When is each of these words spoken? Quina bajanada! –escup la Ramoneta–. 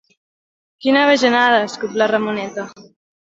Quina 0.85 1.03
bajanada! 1.09 1.59
–escup 1.67 1.93
la 2.03 2.09
Ramoneta–. 2.13 2.67